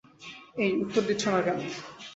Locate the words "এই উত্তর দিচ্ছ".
0.57-1.23